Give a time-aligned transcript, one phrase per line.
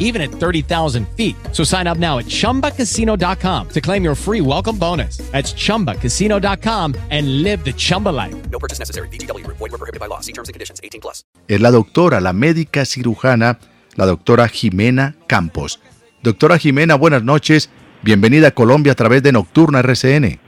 [0.00, 1.36] even at 30,000 feet.
[1.52, 5.18] So sign up now at chumbacasino.com to claim your free welcome bonus.
[5.30, 8.34] That's chumbacasino.com and live the Chumba life.
[8.50, 9.08] No purchase necessary.
[9.08, 10.20] DTW, void, were prohibited by law.
[10.20, 11.24] See terms and conditions 18 plus.
[11.46, 13.58] Es la doctora, la médica cirujana,
[13.96, 15.80] la doctora Jimena Campos.
[16.22, 17.70] Doctora Jimena, buenas noches.
[18.02, 20.38] Bienvenida a Colombia a través de Nocturna RCN.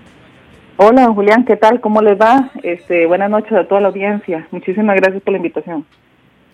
[0.76, 1.80] Hola, Julián, ¿qué tal?
[1.80, 2.50] ¿Cómo les va?
[2.62, 4.48] Este, buenas noches a toda la audiencia.
[4.50, 5.84] Muchísimas gracias por la invitación.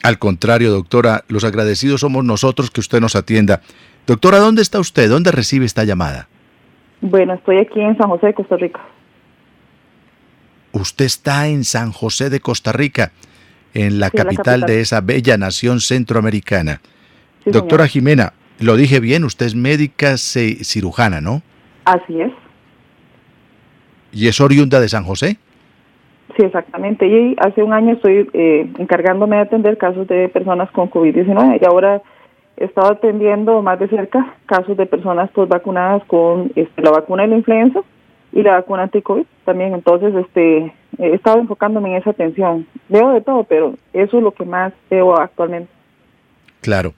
[0.07, 3.63] Al contrario, doctora, los agradecidos somos nosotros que usted nos atienda.
[4.07, 5.11] Doctora, ¿dónde está usted?
[5.11, 6.29] ¿Dónde recibe esta llamada?
[7.01, 8.81] Bueno, estoy aquí en San José de Costa Rica.
[10.71, 13.11] Usted está en San José de Costa Rica,
[13.75, 16.81] en la, capital, de esa bella nación centroamericana.
[17.45, 21.43] doctora Jimena, lo dije bien, usted es médica cirujana, ¿no?
[21.85, 22.33] Así es.
[24.13, 25.39] ¿Y es oriunda de San José?
[26.37, 27.07] Sí, exactamente.
[27.07, 31.65] Y hace un año estoy eh, encargándome de atender casos de personas con COVID-19 y
[31.65, 32.03] ahora
[32.57, 37.23] he estado atendiendo más de cerca casos de personas pues vacunadas con este, la vacuna
[37.23, 37.81] de la influenza
[38.33, 39.73] y la vacuna anti-COVID también.
[39.73, 42.67] Entonces, este, he estado enfocándome en esa atención.
[42.89, 45.71] Veo de todo, pero eso es lo que más veo actualmente.
[46.61, 46.93] Claro,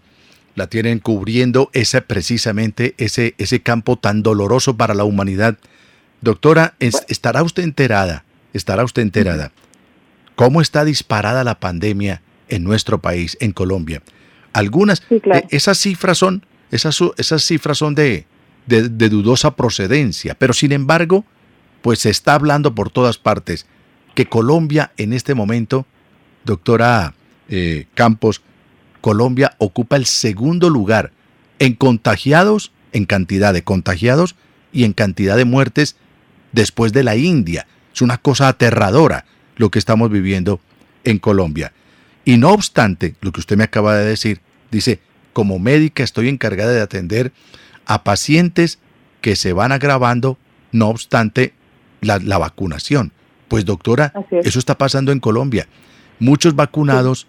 [0.57, 5.59] la tienen cubriendo ese precisamente ese ese campo tan doloroso para la humanidad
[6.21, 8.25] Doctora, ¿estará usted enterada?
[8.53, 9.53] ¿Estará usted enterada?
[10.35, 14.03] ¿Cómo está disparada la pandemia en nuestro país, en Colombia?
[14.53, 18.27] Algunas, eh, esas cifras son, esas, esas cifras son de,
[18.67, 21.25] de, dudosa procedencia, pero sin embargo,
[21.83, 23.67] pues se está hablando por todas partes
[24.15, 25.87] que Colombia en este momento,
[26.45, 27.15] doctora
[27.49, 28.43] eh, Campos,
[29.01, 31.13] Colombia ocupa el segundo lugar
[31.59, 34.35] en contagiados, en cantidad de contagiados
[34.73, 35.97] y en cantidad de muertes
[36.53, 37.67] después de la India.
[37.99, 39.25] Es una cosa aterradora
[39.57, 40.61] lo que estamos viviendo
[41.03, 41.73] en Colombia.
[42.25, 45.01] Y no obstante, lo que usted me acaba de decir, dice,
[45.33, 47.33] como médica estoy encargada de atender
[47.87, 48.79] a pacientes
[49.21, 50.39] que se van agravando,
[50.71, 51.55] no obstante
[52.01, 53.11] la, vacunación.
[53.49, 55.67] Pues doctora, eso está pasando en Colombia.
[56.21, 57.27] Muchos vacunados,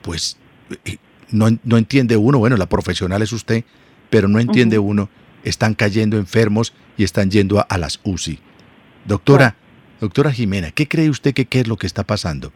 [0.00, 0.38] pues
[0.86, 0.96] eh,
[1.30, 3.64] no, no, entiende uno, bueno, la profesional es usted,
[4.08, 5.10] pero no entiende uno
[5.44, 8.38] están cayendo enfermos y están yendo a, las UCI.
[9.04, 9.56] Doctora,
[10.00, 12.50] doctora Jimena, ¿qué cree usted que qué es lo que está pasando?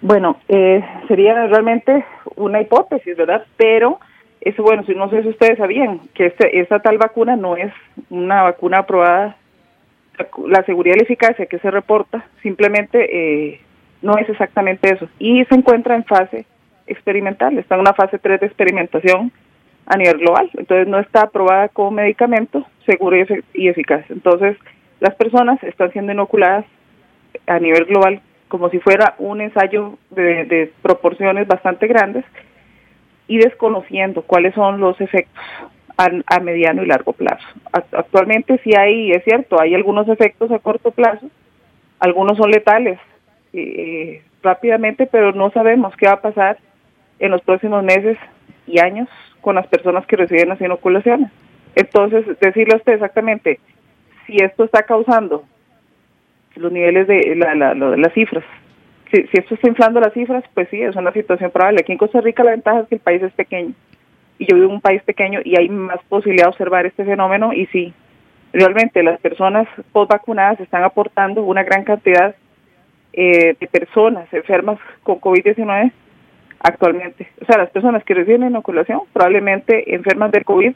[0.00, 2.04] Bueno, eh, sería realmente
[2.36, 3.46] una hipótesis, ¿verdad?
[3.56, 4.00] Pero
[4.40, 7.72] eso, bueno, si no sé si ustedes sabían que este, esta tal vacuna no es
[8.10, 9.36] una vacuna aprobada,
[10.46, 13.08] la seguridad y la eficacia que se reporta simplemente
[13.50, 13.60] eh,
[14.02, 15.08] no es exactamente eso.
[15.18, 16.44] Y se encuentra en fase
[16.86, 19.32] experimental, está en una fase 3 de experimentación
[19.86, 20.50] a nivel global.
[20.54, 23.16] Entonces no está aprobada como medicamento seguro
[23.54, 24.04] y, eficaz.
[24.10, 24.56] Entonces
[25.02, 26.64] las personas están siendo inoculadas
[27.48, 32.24] a nivel global como si fuera un ensayo de, proporciones bastante grandes
[33.26, 35.42] y desconociendo cuáles son los efectos
[35.96, 37.44] a, mediano y largo plazo.
[37.72, 41.26] Actualmente sí hay, es cierto, hay algunos efectos a corto plazo,
[41.98, 43.00] algunos son letales
[43.52, 46.58] eh, rápidamente, pero no sabemos qué va a pasar
[47.18, 48.18] en los próximos meses
[48.68, 49.08] y años
[49.40, 51.32] con las personas que reciben las inoculaciones.
[51.74, 53.58] Entonces, decirle a usted exactamente
[54.32, 55.44] si esto está causando
[56.56, 58.44] los niveles de la, la, las cifras.
[59.10, 61.80] Si, si esto está inflando las cifras, pues sí, es una situación probable.
[61.80, 63.74] Aquí en Costa Rica la ventaja es que el país es pequeño.
[64.38, 67.52] Y yo vivo en un país pequeño y hay más posibilidad de observar este fenómeno.
[67.52, 67.92] Y sí,
[68.52, 72.34] realmente las personas post vacunadas están aportando una gran cantidad
[73.12, 75.92] eh, de personas enfermas con COVID-19
[76.60, 77.28] actualmente.
[77.40, 80.72] O sea, las personas que reciben inoculación probablemente enferman del COVID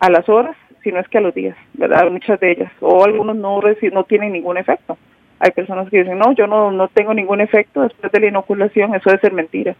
[0.00, 2.08] a las horas, si no es que a los días, ¿verdad?
[2.12, 2.70] Muchas de ellas.
[2.78, 4.96] O algunos no, no tienen ningún efecto.
[5.40, 8.94] Hay personas que dicen, no, yo no, no tengo ningún efecto después de la inoculación,
[8.94, 9.74] eso debe ser mentira.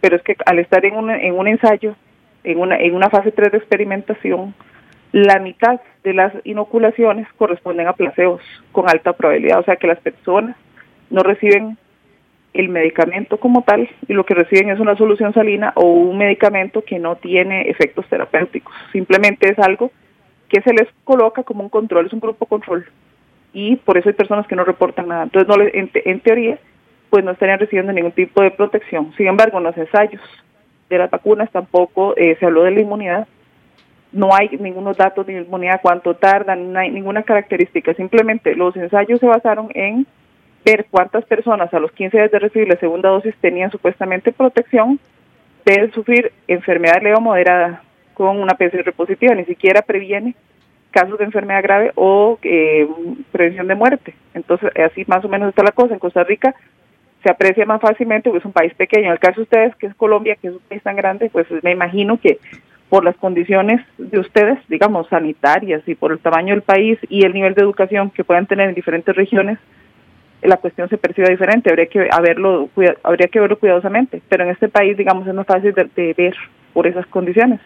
[0.00, 1.96] Pero es que al estar en un, en un ensayo,
[2.44, 4.54] en una, en una fase 3 de experimentación,
[5.10, 8.40] la mitad de las inoculaciones corresponden a placebos
[8.70, 9.58] con alta probabilidad.
[9.58, 10.54] O sea que las personas
[11.10, 11.76] no reciben
[12.54, 16.82] el medicamento como tal y lo que reciben es una solución salina o un medicamento
[16.82, 18.72] que no tiene efectos terapéuticos.
[18.92, 19.90] Simplemente es algo
[20.48, 22.86] que se les coloca como un control, es un grupo control.
[23.52, 25.24] Y por eso hay personas que no reportan nada.
[25.24, 26.58] Entonces, no en, teoría,
[27.10, 29.12] pues no estarían recibiendo ningún tipo de protección.
[29.16, 30.22] Sin embargo, en los ensayos
[30.88, 33.28] de las vacunas tampoco eh, se habló de la inmunidad.
[34.12, 37.92] No hay ningunos datos de inmunidad, cuánto tardan, no hay ninguna característica.
[37.94, 40.06] Simplemente los ensayos se basaron en
[40.64, 44.98] ver cuántas personas a los 15 días de recibir la segunda dosis tenían supuestamente protección
[45.64, 47.82] de sufrir enfermedad leve moderada
[48.18, 50.34] con una PCR positiva, ni siquiera previene
[50.90, 52.86] casos de enfermedad grave o eh,
[53.32, 54.14] prevención de muerte.
[54.34, 55.94] Entonces, así más o menos está la cosa.
[55.94, 56.54] En Costa Rica
[57.22, 59.06] se aprecia más fácilmente porque es un país pequeño.
[59.06, 61.46] En el caso de ustedes, que es Colombia, que es un país tan grande, pues
[61.62, 62.38] me imagino que
[62.88, 67.34] por las condiciones de ustedes, digamos, sanitarias y por el tamaño del país y el
[67.34, 69.58] nivel de educación que puedan tener en diferentes regiones,
[70.42, 72.68] la cuestión se percibe diferente, habría que haberlo,
[73.02, 76.34] habría que verlo cuidadosamente, pero en este país, digamos, es más fácil de, ver
[76.72, 77.60] por esas condiciones.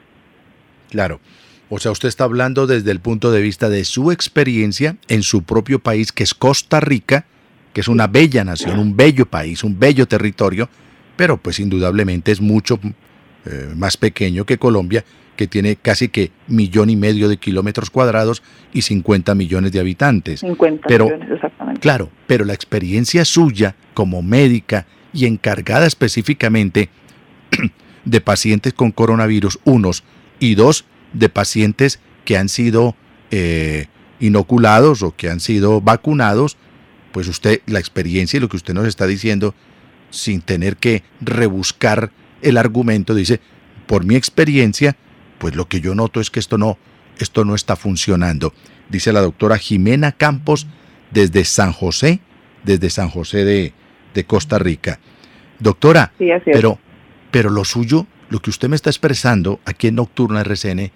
[0.93, 1.21] Claro.
[1.71, 5.43] O sea, usted está hablando desde el punto de vista de su experiencia en su
[5.43, 7.25] propio país, que es Costa Rica,
[7.73, 10.69] que es una bella nación, un bello país, un bello territorio,
[11.17, 12.79] pero pues indudablemente es mucho
[13.47, 15.03] eh, más pequeño que Colombia,
[15.35, 18.43] que tiene casi que millón y medio de kilómetros cuadrados
[18.75, 20.41] y 50 millones de habitantes.
[20.41, 21.81] 50 pero, millones, exactamente.
[21.81, 24.85] Claro, pero la experiencia suya como médica
[25.15, 26.91] y encargada específicamente
[28.05, 30.05] de pacientes con coronavirus, unos,
[30.43, 32.97] y dos, de pacientes que han sido
[33.31, 33.87] eh,
[34.19, 36.56] inoculados o que han sido vacunados,
[37.12, 39.55] pues usted, la experiencia y lo que usted nos está diciendo,
[40.11, 42.11] sin tener que rebuscar
[42.43, 43.41] el argumento, dice,
[43.87, 44.97] por mi experiencia,
[45.39, 46.77] pues lo que yo noto es que esto no,
[47.19, 48.53] esto no está funcionando.
[48.89, 50.67] Dice la doctora Jimena Campos
[51.12, 52.19] desde San José,
[52.65, 54.99] desde San José de, Costa Rica.
[55.61, 56.12] Doctora,
[56.44, 56.81] pero,
[57.31, 60.90] pero lo suyo, lo que usted me está expresando aquí en Nocturna RCN,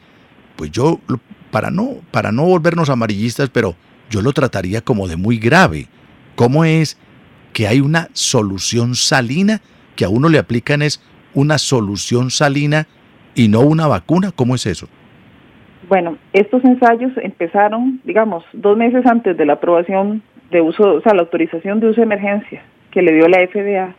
[0.57, 1.01] pues yo,
[1.51, 3.75] para no, para no volvernos amarillistas, pero
[4.09, 5.87] yo lo trataría como de muy grave.
[6.35, 6.99] ¿Cómo es
[7.53, 9.61] que hay una solución salina
[9.97, 11.03] que a uno le aplican es
[11.35, 12.87] una solución salina
[13.35, 14.33] y no una vacuna?
[14.35, 14.89] ¿Cómo es eso?
[15.91, 21.13] Bueno, estos ensayos empezaron, digamos, dos meses antes de la aprobación de uso, o sea,
[21.13, 23.95] la autorización de uso de emergencia que le dio la FDA.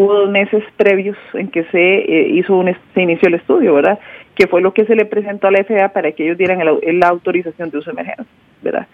[0.00, 3.98] Hubo dos meses previos en que se eh, hizo un, se inició el estudio, ¿verdad?
[4.36, 7.08] Que fue lo que se le presentó a la FDA para que ellos dieran la
[7.08, 8.26] autorización de uso de emergencia,
[8.62, 8.86] ¿verdad?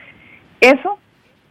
[0.62, 0.98] Eso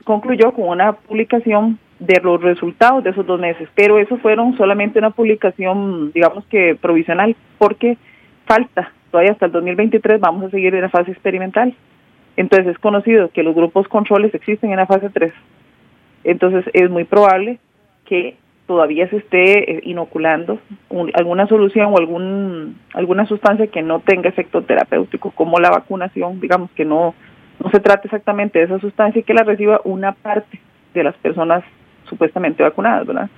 [0.05, 4.97] concluyó con una publicación de los resultados de esos dos meses, pero eso fueron solamente
[4.97, 7.97] una publicación, digamos que provisional, porque
[8.47, 11.75] falta, todavía hasta el 2023 vamos a seguir en la fase experimental.
[12.37, 15.31] Entonces es conocido que los grupos controles existen en la fase 3.
[16.23, 17.59] Entonces es muy probable
[18.05, 18.35] que
[18.73, 20.57] todavía se esté eh, inoculando
[21.13, 26.71] alguna solución o algún alguna sustancia que no tenga efecto terapéutico, como la vacunación, digamos
[26.71, 27.13] que no
[27.63, 30.59] no se trata exactamente de esa sustancia y que la reciba una parte
[30.95, 31.63] de las personas
[32.05, 33.29] supuestamente vacunadas, ¿verdad?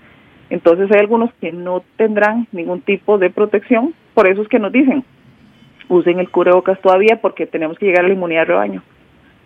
[0.49, 4.71] Entonces hay algunos que no tendrán ningún tipo de protección, por eso es que nos
[4.71, 5.03] dicen,
[5.89, 8.83] usen el cubrebocas todavía porque tenemos que llegar a la inmunidad de rebaño.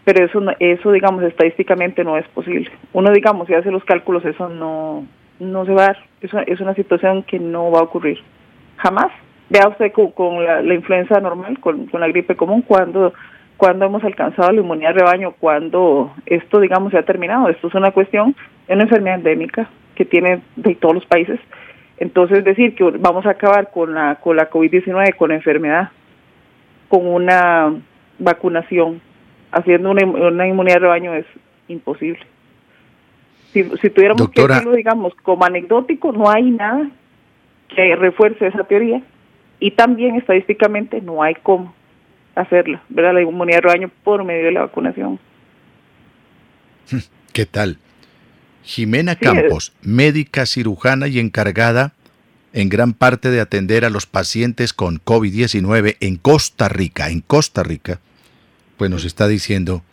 [0.06, 2.70] Pero eso, eso digamos, estadísticamente no es posible.
[2.94, 5.04] Uno, digamos, si hace los cálculos, eso no,
[5.40, 5.98] no se va a dar.
[6.22, 8.20] Eso es una situación que no va a ocurrir.
[8.78, 9.12] Jamás.
[9.50, 13.14] Vea usted con, la, influenza normal, con, la gripe común, cuando
[13.58, 17.50] cuando hemos alcanzado la inmunidad de rebaño, cuando esto, digamos, se ha terminado.
[17.50, 18.34] Esto es una cuestión,
[18.68, 21.42] es una enfermedad endémica que tiene de todos los países.
[21.98, 25.90] Entonces, decir que vamos a acabar con la, con la COVID-19, con la enfermedad,
[26.88, 27.74] con una
[28.18, 29.02] vacunación,
[29.52, 31.26] haciendo una, una inmunidad de rebaño es
[31.68, 32.22] imposible.
[33.54, 36.90] Si, si tuviéramos que decirlo, digamos, como anecdótico, no hay nada
[37.68, 39.02] que refuerce esa teoría
[39.60, 41.74] y también estadísticamente no hay cómo
[42.36, 43.14] hacerla, ¿verdad?
[43.14, 45.20] La inmunidad de rebaño por medio de la vacunación.
[47.34, 47.78] ¿Qué tal?
[48.64, 51.94] Jimena Campos, médica cirujana y encargada
[52.54, 57.64] en gran parte de atender a los pacientes con COVID-19 en Costa Rica, en Costa
[57.64, 58.00] Rica,
[58.78, 59.84] pues nos está diciendo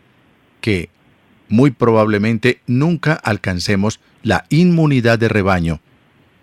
[0.60, 0.88] que
[1.48, 5.80] muy probablemente nunca alcancemos la inmunidad de rebaño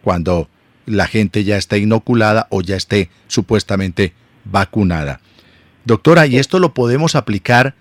[0.04, 0.50] cuando
[0.86, 4.14] la gente ya esté inoculada o ya esté supuestamente
[4.46, 5.22] vacunada.
[5.86, 7.76] Doctora, ¿y esto lo podemos aplicar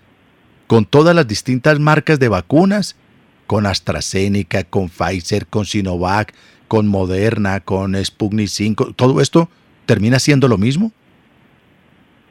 [0.67, 2.95] con todas las distintas marcas de vacunas?
[3.47, 6.33] Con AstraZeneca, con Pfizer, con Sinovac,
[6.67, 9.49] con Moderna, con Sputnik 5, ¿todo esto
[9.85, 10.91] termina siendo lo mismo?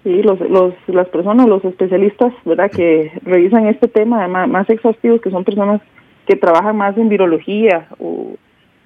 [0.03, 5.21] Sí, los, los, las personas, los especialistas, ¿verdad?, que revisan este tema más, más exhaustivos,
[5.21, 5.81] que son personas
[6.27, 8.35] que trabajan más en virología o,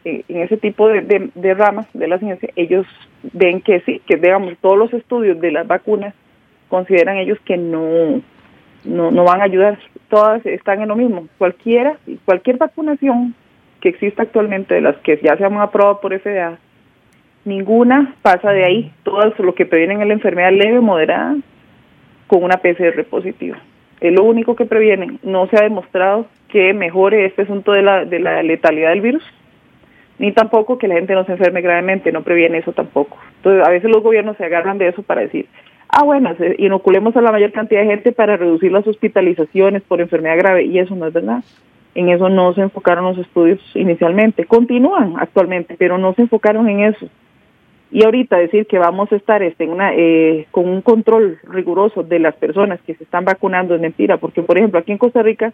[0.07, 2.87] en ese tipo de, de, ramas de la ciencia, ellos
[3.33, 6.15] ven que sí, que digamos, todos los estudios de las vacunas
[6.69, 8.23] consideran ellos que no,
[8.85, 11.27] no, no van a ayudar, todas están en lo mismo.
[11.39, 13.35] Cualquiera, cualquier vacunación
[13.81, 16.59] que exista actualmente, de las que ya se han aprobado por FDA,
[17.47, 18.93] ninguna pasa de ahí.
[19.03, 21.37] Todas lo que previenen la enfermedad leve o moderada
[22.27, 23.59] con una PCR positiva.
[24.01, 25.19] Es lo único que previenen.
[25.23, 29.23] No se ha demostrado que mejore este asunto de la, de la letalidad del virus,
[30.19, 33.19] ni tampoco que la gente no se enferme gravemente, no previene eso tampoco.
[33.37, 35.47] Entonces, a veces los gobiernos se agarran de eso para decir,
[35.89, 40.39] ah, bueno, inoculemos a la mayor cantidad de gente para reducir las hospitalizaciones por enfermedad
[40.39, 41.43] grave, y eso no es verdad.
[41.95, 44.45] En eso no se enfocaron los estudios inicialmente.
[44.45, 47.09] Continúan actualmente, pero no se enfocaron en eso.
[47.91, 52.19] Y ahorita decir que vamos a estar este, una, eh, con un control riguroso de
[52.19, 55.53] las personas que se están vacunando es mentira, porque por ejemplo aquí en Costa Rica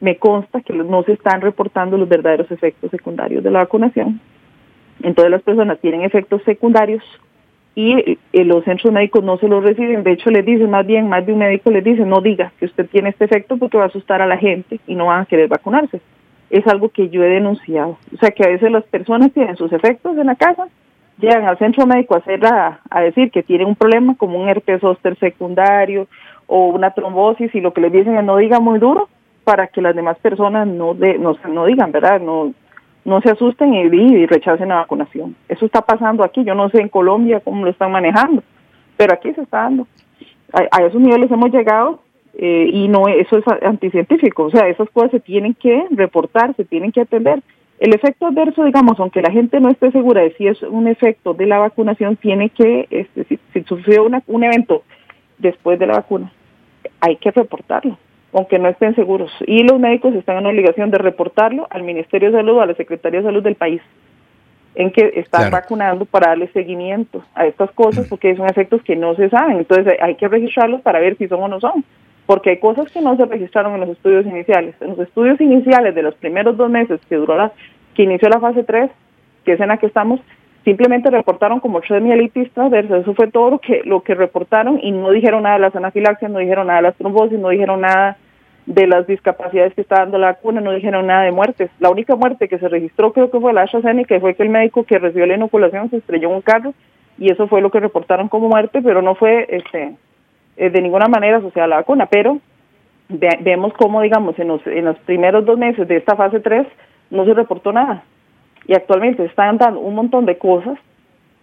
[0.00, 4.20] me consta que no se están reportando los verdaderos efectos secundarios de la vacunación.
[5.02, 7.02] Entonces las personas tienen efectos secundarios
[7.74, 10.02] y eh, los centros médicos no se los reciben.
[10.02, 12.66] De hecho, les dicen, más bien, más de un médico les dice, no diga que
[12.66, 15.26] usted tiene este efecto porque va a asustar a la gente y no van a
[15.26, 16.00] querer vacunarse.
[16.50, 17.98] Es algo que yo he denunciado.
[18.12, 20.68] O sea, que a veces las personas tienen sus efectos en la casa,
[21.18, 24.80] llegan al centro médico a, hacer a, decir que tienen un problema como un herpes
[24.80, 26.08] zóster secundario
[26.46, 29.08] o una trombosis y lo que les dicen es no diga muy duro
[29.44, 32.20] para que las demás personas no, de, no, no digan, ¿verdad?
[32.20, 32.52] No,
[33.04, 35.34] no se asusten y, rechacen la vacunación.
[35.48, 38.42] Eso está pasando aquí, yo no sé en Colombia cómo lo están manejando,
[38.96, 39.86] pero aquí se está dando.
[40.52, 42.00] A, esos niveles hemos llegado
[42.34, 46.64] eh, y no eso es anticientífico, o sea, esas cosas se tienen que reportar, se
[46.64, 47.42] tienen que atender.
[47.82, 51.34] El efecto adverso, digamos, aunque la gente no esté segura de si es un efecto
[51.34, 54.84] de la vacunación, tiene que, este, si, si sufrió un evento
[55.38, 56.32] después de la vacuna,
[57.00, 57.98] hay que reportarlo
[58.32, 59.32] aunque no estén seguros.
[59.48, 63.18] Y los médicos están en obligación de reportarlo al Ministerio de Salud, a la Secretaría
[63.18, 63.82] de Salud del país,
[64.76, 69.16] en que están vacunando para darle seguimiento a estas cosas, porque son efectos que no
[69.16, 69.58] se saben.
[69.58, 71.84] Entonces hay que registrarlos para ver si son o no son,
[72.24, 74.76] porque hay cosas que no se registraron en los estudios iniciales.
[74.80, 77.52] En los estudios iniciales de los primeros dos meses que duró la,
[77.94, 78.90] que inició la fase 3,
[79.44, 80.20] que es en la que estamos,
[80.64, 84.92] simplemente reportaron como tres mielitis transversa, eso fue todo lo que, lo que reportaron y
[84.92, 88.16] no dijeron nada de las anafilaxias, no dijeron nada de las trombosis, no dijeron nada
[88.66, 91.70] de las discapacidades que está dando la vacuna, no dijeron nada de muertes.
[91.80, 94.50] La única muerte que se registró creo que fue la AstraZeneca, que fue que el
[94.50, 96.72] médico que recibió la inoculación se estrelló un carro
[97.18, 99.96] y eso fue lo que reportaron como muerte, pero no fue este
[100.56, 102.38] eh, de ninguna manera asociada a la vacuna, pero
[103.08, 106.66] vemos cómo, digamos, en los, en los primeros dos meses de esta fase 3
[107.12, 108.02] no se reportó nada
[108.66, 110.78] y actualmente están dando un montón de cosas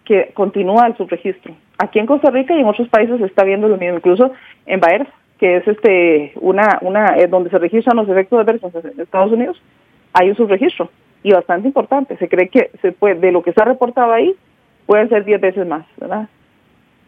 [0.04, 1.54] que continúa el subregistro.
[1.78, 4.32] Aquí en Costa Rica y en otros países se está viendo lo mismo, incluso
[4.66, 5.08] en Bayer,
[5.38, 9.62] que es este una una eh, donde se registran los efectos adversos en Estados Unidos,
[10.14, 10.90] hay un subregistro
[11.22, 12.18] y bastante importante.
[12.18, 14.36] Se cree que se puede de lo que se ha reportado ahí
[14.86, 16.28] pueden ser 10 veces más, ¿verdad?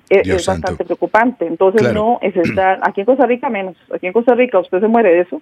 [0.07, 1.47] Es, bastante preocupante.
[1.47, 3.75] Entonces no es estar aquí en Costa Rica menos.
[3.91, 5.41] Aquí en Costa Rica usted se muere de eso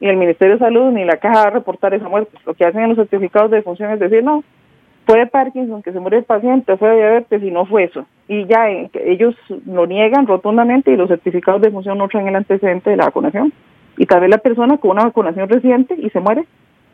[0.00, 2.36] ni el Ministerio de Salud ni la caja va a reportar esa muerte.
[2.44, 4.42] Lo que hacen en los certificados de defunción es decir, no,
[5.06, 8.06] fue Parkinson, que se murió el paciente, fue de diabetes y no fue eso.
[8.26, 9.34] Y ya eh, ellos
[9.66, 13.52] lo niegan rotundamente y los certificados de defunción no traen el antecedente de la vacunación.
[13.96, 16.44] Y tal vez la persona con una vacunación reciente y se muere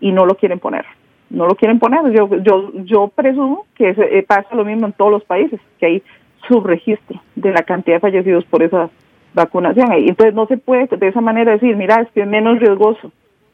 [0.01, 0.85] y no lo quieren poner.
[1.31, 2.01] No lo quieren poner.
[2.13, 6.03] Yo yo yo presumo que eh, pasa lo mismo en todos los países, que hay
[6.49, 8.91] subregistro de la cantidad de fallecidos por esa
[9.35, 9.93] vacunación.
[9.99, 13.13] Y entonces no se puede de esa manera decir, mira, es que es menos riesgoso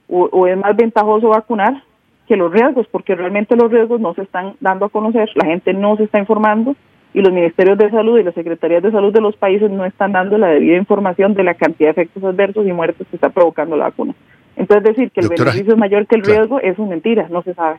[0.08, 1.82] o, es más ventajoso vacunar
[2.28, 5.72] que los riesgos, porque realmente los riesgos no se están dando a conocer, la gente
[5.72, 6.74] no se está informando
[7.14, 10.12] y los ministerios de salud y las secretarías de salud de los países no están
[10.12, 13.76] dando la debida información de la cantidad de efectos adversos y muertes que está provocando
[13.76, 14.14] la vacuna.
[14.56, 17.54] Entonces decir que el beneficio es mayor que el riesgo es una mentira, no se
[17.54, 17.78] sabe.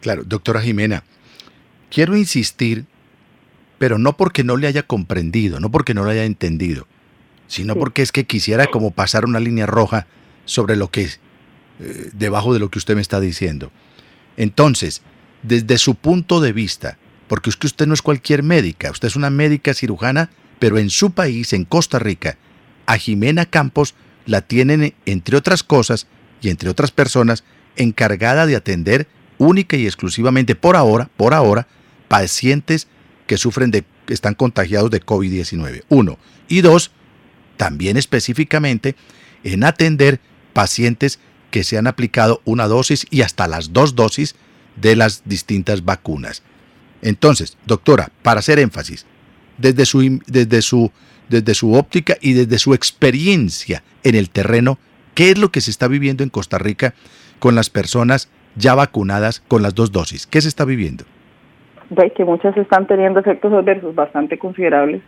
[0.00, 1.02] Claro, doctora Jimena,
[1.90, 2.84] quiero insistir,
[3.78, 6.86] pero no porque no le haya comprendido, no porque no lo haya entendido,
[7.50, 10.06] sino porque es que quisiera como pasar una línea roja
[10.44, 11.20] sobre lo que es,
[11.80, 13.72] eh, debajo de lo que usted me está diciendo.
[14.36, 15.02] Entonces,
[15.42, 19.16] desde su punto de vista, porque es que usted no es cualquier médica, usted es
[19.16, 20.30] una médica cirujana,
[20.60, 22.38] pero en su país, en Costa Rica,
[22.86, 26.06] a Jimena Campos la tienen, entre otras cosas
[26.40, 27.42] y entre otras personas,
[27.74, 31.66] encargada de atender única y exclusivamente por ahora, por ahora,
[32.06, 32.86] pacientes
[33.26, 35.82] que sufren de, están contagiados de COVID-19.
[35.88, 36.16] Uno.
[36.46, 36.92] Y dos,
[37.60, 38.94] también específicamente
[39.44, 40.18] en atender
[40.54, 44.34] pacientes que se han aplicado una dosis y hasta las dos dosis
[44.76, 46.42] de las distintas vacunas.
[47.02, 49.04] Entonces, doctora, para hacer énfasis,
[49.58, 50.90] desde su, desde su,
[51.28, 54.78] desde su óptica y desde su experiencia en el terreno,
[55.14, 56.94] ¿qué es lo que se está viviendo en Costa Rica
[57.40, 60.26] con las personas ya vacunadas con las dos dosis?
[60.26, 61.04] ¿Qué se está viviendo?
[62.16, 65.02] Que muchas están teniendo efectos adversos bastante considerables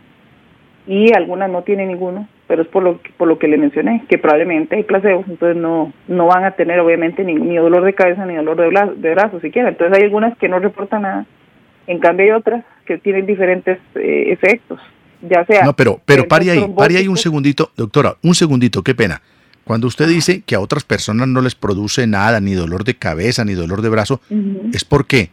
[0.87, 4.17] y algunas no tienen ninguno, pero es por lo, por lo que le mencioné, que
[4.17, 8.25] probablemente hay placebos, entonces no, no van a tener obviamente ni, ni dolor de cabeza
[8.25, 9.69] ni dolor de, de brazos siquiera.
[9.69, 11.25] Entonces hay algunas que no reportan nada,
[11.87, 14.79] en cambio hay otras que tienen diferentes eh, efectos,
[15.21, 15.63] ya sea...
[15.63, 19.21] No, pero, pero pare ahí, pare ahí un segundito, doctora, un segundito, qué pena.
[19.63, 23.45] Cuando usted dice que a otras personas no les produce nada, ni dolor de cabeza,
[23.45, 24.19] ni dolor de brazo,
[24.73, 25.29] ¿es porque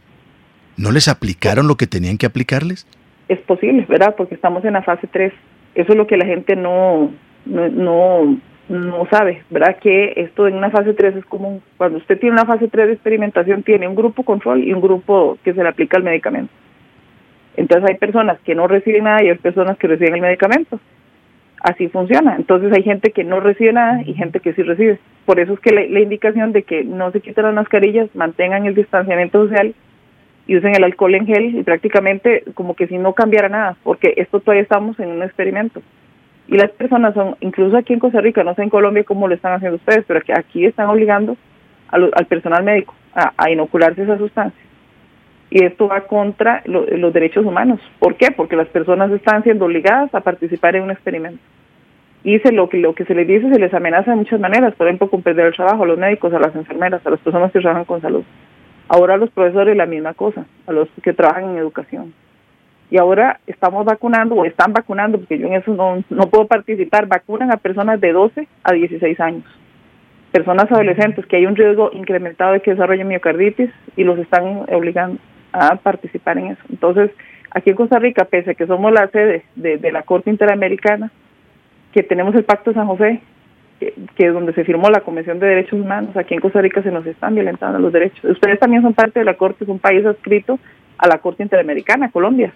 [0.77, 2.87] no les aplicaron lo que tenían que aplicarles?
[3.31, 4.13] es posible, ¿verdad?
[4.17, 5.31] Porque estamos en la fase 3.
[5.75, 7.11] Eso es lo que la gente no,
[7.45, 8.37] no,
[8.69, 9.77] no, sabe, ¿verdad?
[9.77, 12.93] Que esto en una fase 3 es como cuando usted tiene una fase 3 de
[12.93, 16.51] experimentación, tiene un grupo control y un grupo que se le aplica el medicamento.
[17.55, 20.79] Entonces hay personas que no reciben nada y hay personas que reciben el medicamento.
[21.61, 22.35] Así funciona.
[22.35, 24.99] Entonces hay gente que no recibe nada y gente que sí recibe.
[25.25, 28.65] Por eso es que la, la indicación de que no se quiten las mascarillas, mantengan
[28.65, 29.75] el distanciamiento social
[30.47, 34.13] y usen el alcohol en gel y prácticamente como que si no cambiara nada, porque
[34.17, 35.81] esto todavía estamos en un experimento.
[36.47, 39.35] Y las personas son, incluso aquí en Costa Rica, no sé en Colombia cómo lo
[39.35, 41.37] están haciendo ustedes, pero aquí están obligando
[41.89, 44.61] al personal médico a, inocularse esa sustancia.
[45.49, 47.79] Y esto va contra los derechos humanos.
[47.99, 48.31] ¿Por qué?
[48.31, 51.41] Porque las personas están siendo obligadas a participar en un experimento.
[52.23, 54.87] Y se, lo, lo que se les dice se les amenaza de muchas maneras, por
[54.87, 57.59] ejemplo, con perder el trabajo a los médicos, a las enfermeras, a las personas que
[57.59, 58.23] trabajan con salud.
[58.87, 62.13] Ahora los profesores la misma cosa, a los que trabajan en educación.
[62.89, 67.07] Y ahora estamos vacunando o están vacunando, porque yo en eso no, no puedo participar,
[67.07, 69.45] vacunan a personas de 12 a 16 años.
[70.33, 75.19] Personas adolescentes que hay un riesgo incrementado de que desarrollen miocarditis y los están obligando
[75.53, 76.61] a participar en eso.
[76.69, 77.11] Entonces,
[77.51, 81.11] aquí en Costa Rica, pese a que somos la sede de, de la Corte Interamericana,
[81.93, 83.21] que tenemos el Pacto de San José,
[84.15, 86.91] que, es donde se firmó la Convención de Derechos Humanos, aquí en Costa Rica se
[86.91, 88.23] nos están violentando los derechos.
[88.23, 90.59] Ustedes también son parte de la Corte, es un país adscrito
[90.97, 92.53] a la Corte Interamericana, Colombia.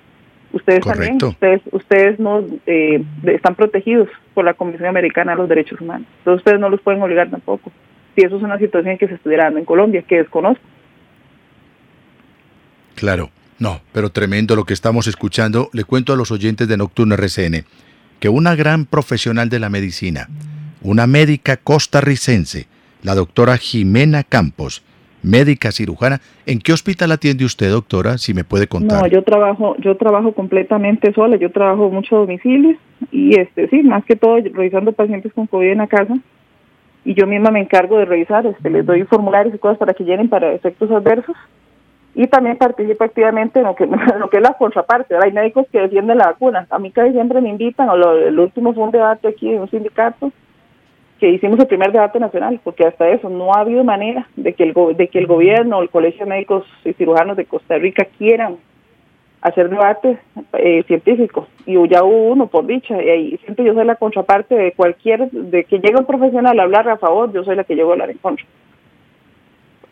[0.53, 5.81] Ustedes también, ustedes, ustedes no eh, están protegidos por la Convención Americana de los Derechos
[5.81, 6.07] Humanos.
[6.19, 7.71] Entonces ustedes no los pueden obligar tampoco.
[8.15, 10.63] Si eso es una situación que se estuviera dando en Colombia, que desconozco.
[12.95, 15.69] Claro, no, pero tremendo lo que estamos escuchando.
[15.73, 17.65] Le cuento a los oyentes de Nocturno RCN
[18.19, 20.29] que una gran profesional de la medicina,
[20.85, 22.67] una médica costarricense,
[23.01, 24.83] la doctora Jimena Campos,
[25.23, 26.21] médica cirujana.
[26.45, 28.17] ¿En qué hospital atiende usted, doctora?
[28.19, 29.01] Si me puede contar.
[29.01, 32.77] No, yo trabajo, yo trabajo completamente sola, yo trabajo mucho domicilio
[33.11, 36.13] y este sí, más que todo revisando pacientes con COVID en la casa
[37.03, 40.03] y yo misma me encargo de revisar, este, les doy formularios y cosas para que
[40.03, 41.35] llenen para efectos adversos
[42.13, 43.85] y también participo activamente en lo que,
[44.19, 45.15] lo que es la contraparte.
[45.21, 46.65] Hay médicos que defienden la vacuna.
[46.69, 49.61] A mí casi siempre me invitan, o lo, el último fue un debate aquí en
[49.61, 50.31] un sindicato
[51.19, 54.63] que hicimos el primer debate nacional, porque hasta eso no ha habido manera de que
[54.63, 58.05] el, de que el gobierno o el Colegio de Médicos y Cirujanos de Costa Rica
[58.17, 58.57] quieran
[59.41, 60.17] hacer debates
[60.53, 61.47] eh, científicos.
[61.65, 65.63] Y ya hubo uno, por dicha, y siempre yo soy la contraparte de cualquier, de
[65.65, 68.09] que llegue un profesional a hablar a favor, yo soy la que llego a hablar
[68.09, 68.45] en contra.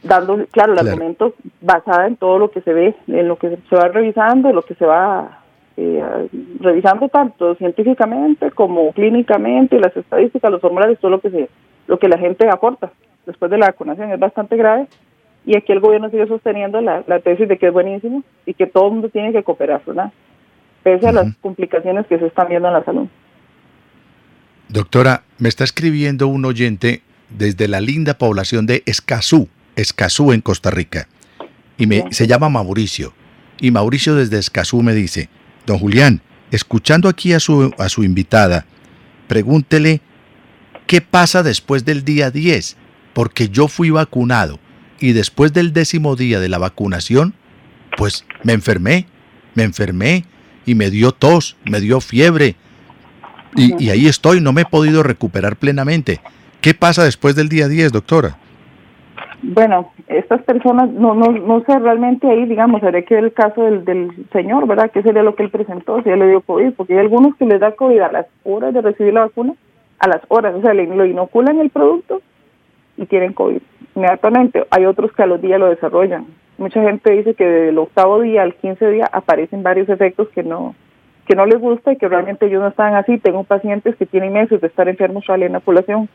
[0.01, 3.75] Dando, claro, el argumento basado en todo lo que se ve, en lo que se
[3.75, 5.42] va revisando, en lo que se va
[5.77, 11.49] eh, revisando tanto científicamente como clínicamente, las estadísticas, los formularios, todo lo que se,
[11.87, 12.91] lo que la gente aporta
[13.25, 14.87] después de la vacunación es bastante grave
[15.45, 18.87] y aquí el gobierno sigue sosteniendo la, tesis de que es buenísimo y que todo
[18.87, 20.11] el mundo tiene que cooperar, ¿verdad?
[20.83, 23.07] Pese a las complicaciones que se están viendo en la salud.
[24.69, 30.71] Doctora, me está escribiendo un oyente desde la linda población de Escazú, Escazú en Costa
[30.71, 31.07] Rica,
[31.77, 33.13] y me, se llama Mauricio.
[33.59, 35.29] Y Mauricio desde Escazú me dice,
[35.65, 36.21] Don Julián,
[36.51, 38.65] escuchando aquí a su, a su invitada,
[39.27, 40.01] pregúntele
[40.87, 42.77] qué pasa después del día 10,
[43.13, 44.59] porque yo fui vacunado
[44.99, 47.33] y después del décimo día de la vacunación,
[47.97, 49.07] pues me enfermé,
[49.55, 50.25] me enfermé
[50.65, 52.55] y me dio tos, me dio fiebre.
[53.55, 56.21] Y, y ahí estoy, no me he podido recuperar plenamente.
[56.61, 58.37] ¿Qué pasa después del día 10, doctora?
[59.45, 63.83] Bueno, estas personas, no, no, no sé realmente ahí, digamos, haré que el caso del,
[63.83, 64.89] del señor, ¿verdad?
[64.89, 66.01] ¿Qué sería lo que él presentó?
[66.01, 68.73] Si él le dio COVID, porque hay algunos que les da COVID a las horas
[68.73, 69.53] de recibir la vacuna,
[69.99, 72.21] a las horas, o sea, le, lo inoculan el producto
[72.95, 73.59] y tienen COVID
[73.95, 74.65] inmediatamente.
[74.71, 76.25] Hay otros que a los días lo desarrollan.
[76.57, 80.73] Mucha gente dice que del octavo día al quince día aparecen varios efectos que no
[81.27, 83.17] que no les gusta y que realmente ellos no están así.
[83.17, 86.09] Tengo pacientes que tienen meses de estar enfermos en la población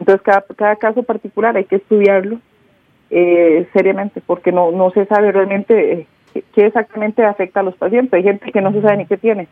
[0.00, 2.40] entonces, cada, cada caso particular hay que estudiarlo
[3.10, 8.12] eh, seriamente porque no, no se sabe realmente eh, qué exactamente afecta a los pacientes.
[8.12, 9.48] Hay gente que no se sabe ni qué tiene,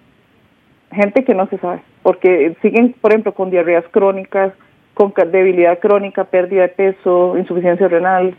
[0.93, 4.53] gente que no se sabe, porque siguen, por ejemplo, con diarreas crónicas,
[4.95, 8.35] con debilidad crónica, pérdida de peso, insuficiencia renal,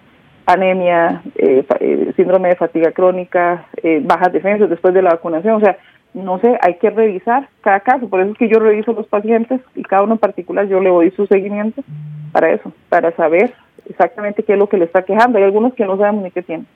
[0.45, 3.67] anemia, eh, eh, síndrome de fatiga crónica,
[4.01, 5.55] bajas defensas después de la vacunación.
[5.55, 5.77] O sea,
[6.13, 8.09] no sé, hay que revisar cada caso.
[8.09, 10.89] Por eso es que yo reviso los pacientes y cada uno en particular yo le
[10.89, 11.83] doy su seguimiento
[12.31, 13.53] para eso, para saber
[13.85, 15.37] exactamente qué es lo que le está quejando.
[15.37, 16.67] Hay algunos que no sabemos ni qué tienen.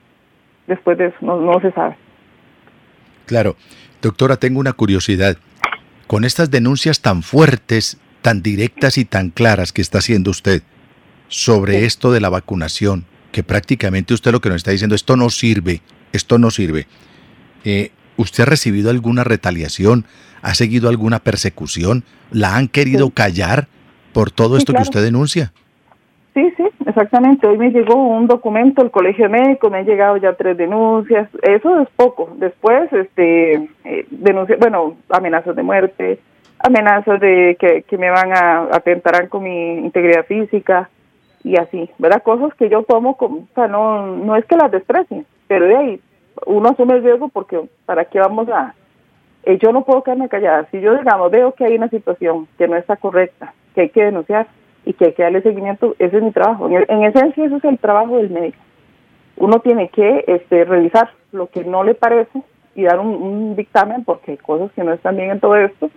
[0.67, 1.95] Después de eso, no se sabe.
[3.25, 3.55] Claro.
[4.01, 5.37] Doctora, tengo una curiosidad.
[6.07, 10.63] Con estas denuncias tan fuertes, tan directas y tan claras que está haciendo usted
[11.27, 15.29] sobre esto de la vacunación, que prácticamente usted lo que nos está diciendo, esto no
[15.29, 16.87] sirve, esto no sirve.
[17.63, 20.05] Eh, ¿Usted ha recibido alguna retaliación?
[20.41, 22.03] ¿Ha seguido alguna persecución?
[22.31, 23.67] ¿La han querido callar
[24.13, 25.53] por todo esto que usted denuncia?
[26.33, 27.47] Sí, sí, exactamente.
[27.47, 31.29] Hoy me llegó un documento del Colegio Médico, me han llegado ya tres denuncias.
[31.41, 32.31] Eso es poco.
[32.35, 36.19] Después, este, eh, denuncia, bueno, amenazas de muerte,
[36.59, 40.89] amenazas de que, que me van a atentar con mi integridad física
[41.43, 42.21] y así, ¿verdad?
[42.23, 46.01] Cosas que yo tomo, o sea, no, no es que las desprecien, pero de ahí
[46.45, 48.75] uno asume el riesgo porque ¿para qué vamos a...?
[49.43, 50.67] Eh, yo no puedo quedarme callada.
[50.69, 54.03] Si yo, digamos, veo que hay una situación que no está correcta, que hay que
[54.03, 54.47] denunciar
[54.85, 56.69] y que hay que darle seguimiento, ese es mi trabajo.
[56.69, 58.57] En, esencia, eso es el trabajo del médico.
[59.37, 62.41] Uno tiene que este, revisar lo que no le parece
[62.75, 65.89] y dar un, dictamen porque hay cosas que no están bien en todo esto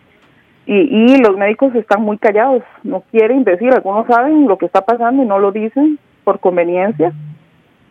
[0.66, 4.80] y, y los médicos están muy callados, no quieren decir, algunos saben lo que está
[4.80, 7.12] pasando y no lo dicen por conveniencia,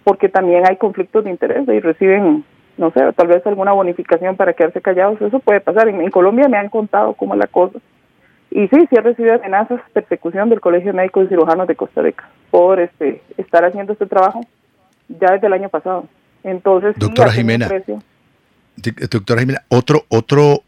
[0.03, 2.43] porque también hay conflictos de interés y reciben,
[2.77, 5.87] no sé, tal vez alguna bonificación para quedarse callados, eso puede pasar.
[5.87, 7.79] En, Colombia me han contado cómo es la cosa.
[8.55, 12.29] Y sí, sí he recibido amenazas, persecución del Colegio Médico de Cirujanos de Costa Rica
[12.51, 14.45] por este estar haciendo este trabajo
[15.09, 16.07] ya desde el año pasado.
[16.43, 17.67] Entonces, doctora Jimena,
[19.09, 20.63] doctora Jimena, otro otro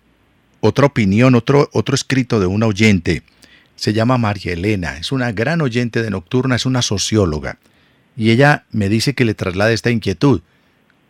[0.61, 3.23] otra opinión, otro, otro escrito de una oyente.
[3.75, 7.59] Se llama María Elena, es una gran oyente de Nocturna, es una socióloga.
[8.17, 10.41] Y ella me dice que le traslade esta inquietud.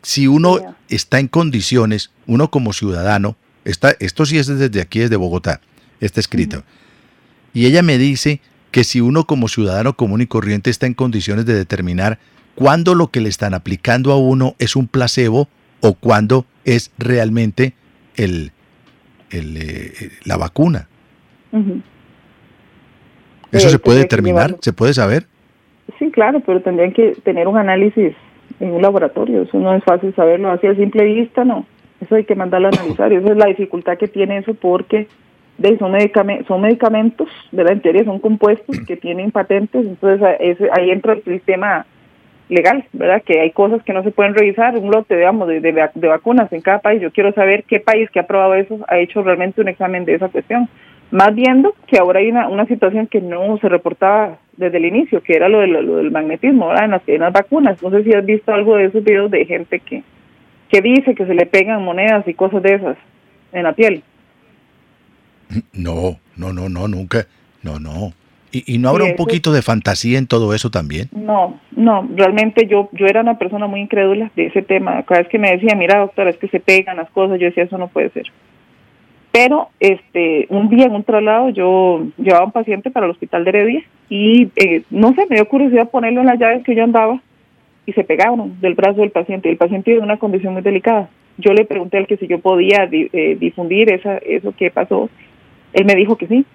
[0.01, 5.15] Si uno está en condiciones, uno como ciudadano, está, esto sí es desde aquí, desde
[5.15, 5.61] Bogotá,
[5.99, 6.63] este escrito.
[7.53, 11.45] Y ella me dice que si uno como ciudadano común y corriente está en condiciones
[11.45, 12.19] de determinar
[12.55, 15.47] cuándo lo que le están aplicando a uno es un placebo
[15.81, 17.73] o cuándo es realmente
[18.15, 18.51] el,
[19.29, 20.87] el, eh, la vacuna.
[23.51, 24.57] ¿Eso se puede determinar?
[24.61, 25.27] ¿Se puede saber?
[25.99, 28.13] Sí, claro, pero tendrían que tener un análisis
[28.59, 29.43] en un laboratorio.
[29.43, 31.65] Eso no es fácil saberlo así a simple vista, no.
[32.01, 33.13] Eso hay que mandarlo a analizar.
[33.13, 35.07] esa es la dificultad que tiene eso porque
[35.57, 37.73] de, son, medicamentos, son medicamentos, ¿verdad?
[37.73, 41.85] En teoría son compuestos que tienen patentes, entonces ahí entra el sistema
[42.49, 43.23] legal, ¿verdad?
[43.23, 46.61] Que hay cosas que no se pueden revisar, un lote, digamos, de, de, vacunas en
[46.61, 47.01] cada país.
[47.01, 50.15] Yo quiero saber qué país que ha aprobado eso ha hecho realmente un examen de
[50.15, 50.69] esa cuestión.
[51.11, 55.21] Más viendo que ahora hay una, una situación que no se reportaba desde el inicio,
[55.21, 56.85] que era lo, de, lo del magnetismo, ¿verdad?
[56.85, 57.81] En las, en las vacunas.
[57.81, 60.03] No sé si has visto algo de esos videos de gente que,
[60.69, 62.97] que dice que se le pegan monedas y cosas de esas
[63.53, 64.03] en la piel.
[65.73, 67.27] No, no, no, no, nunca.
[67.63, 68.13] No, no.
[68.51, 71.09] ¿Y, no habrá un poquito de fantasía en todo eso también?
[71.11, 75.03] No, no, realmente yo yo era una persona muy incrédula de ese tema.
[75.03, 77.65] Cada vez que me decía, mira doctora, es que se pegan las cosas, yo decía,
[77.65, 78.31] eso no puede ser.
[79.33, 83.43] Pero este un día en un traslado yo llevaba a un paciente para el hospital
[83.43, 86.85] de Heredia y eh, no sé, me dio curiosidad ponerlo en las llaves que yo
[86.85, 87.21] andaba
[87.85, 89.49] y se pegaron del brazo del paciente.
[89.49, 91.09] El paciente en una condición muy delicada.
[91.37, 95.09] Yo le pregunté al que si yo podía eh, difundir esa, eso que pasó.
[95.75, 96.45] Él me dijo que sí,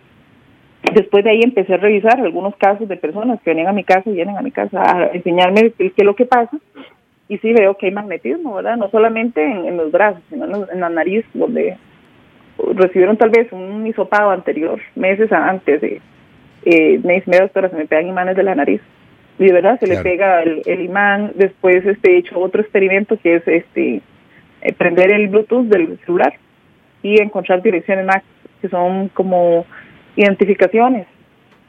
[0.94, 4.09] Después de ahí empecé a revisar algunos casos de personas que venían a mi casa
[4.09, 6.56] y vienen a mi casa a enseñarme qué es lo que pasa.
[7.28, 8.76] Y sí veo que hay magnetismo, ¿verdad?
[8.76, 11.76] No solamente en, los brazos, sino en, la nariz, donde
[12.74, 16.00] recibieron tal vez un hisopado anterior, meses antes de,
[16.64, 18.80] eh, me dice, doctora, se me pegan imanes de la nariz.
[19.38, 21.33] Y de verdad se le pega el, imán.
[21.37, 24.02] Después este, he hecho otro experimento que es este
[24.62, 26.35] eh, prender el Bluetooth del celular
[27.02, 28.24] y encontrar direcciones MAC,
[28.61, 29.64] que son como
[30.16, 31.07] identificaciones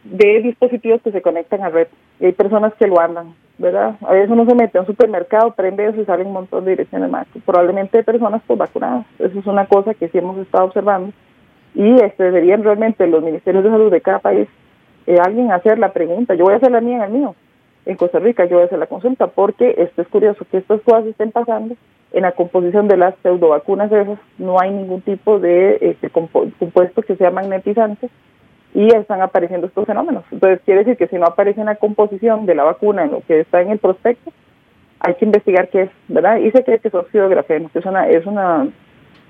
[0.04, 1.88] de dispositivos que se conectan a red.
[2.20, 3.96] Y hay personas que lo andan, ¿verdad?
[4.02, 6.72] A veces uno se mete a un supermercado, prende eso y sale un montón de
[6.72, 7.28] direcciones más.
[7.46, 9.06] Probablemente hay personas pues vacunadas.
[9.20, 11.14] Eso es una cosa que sí hemos estado observando.
[11.74, 14.48] Y este, deberían realmente los ministerios de salud de cada país,
[15.08, 16.36] eh, alguien hacer la pregunta.
[16.36, 17.36] Yo voy a hacer la mía en el mío.
[17.86, 20.82] En Costa Rica yo voy a hacer la consulta porque esto es curioso que estas
[20.82, 21.76] cosas estén pasando
[22.14, 27.16] en la composición de las pseudovacunas esas no hay ningún tipo de este, compuesto que
[27.16, 28.10] sea magnetizante
[28.74, 30.24] y están apareciendo estos fenómenos.
[30.32, 33.22] Entonces quiere decir que si no aparece en la composición de la vacuna, en lo
[33.22, 34.32] que está en el prospecto,
[35.00, 36.38] hay que investigar qué es, ¿verdad?
[36.38, 38.68] Y se cree que es óxido de grafeno, que es una, es una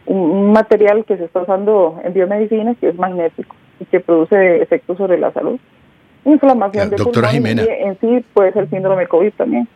[0.05, 4.97] un material que se está usando en biomedicina que es magnético y que produce efectos
[4.97, 5.59] sobre la salud.
[6.25, 7.63] Inflamación de doctora Jimena.
[7.63, 9.67] en sí puede ser síndrome COVID también.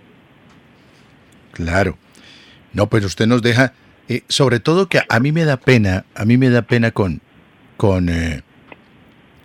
[1.54, 1.96] Claro.
[2.76, 3.74] No, pues usted nos deja,
[4.10, 7.22] eh, sobre todo que a mí me da pena, a mí me da pena con,
[7.78, 8.44] con, eh,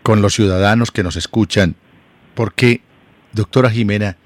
[0.03, 1.77] con los ciudadanos que nos escuchan,
[2.35, 2.83] porque,
[3.33, 4.17] doctora Jimena,